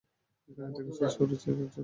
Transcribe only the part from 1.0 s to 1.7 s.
শুরু করেছিল।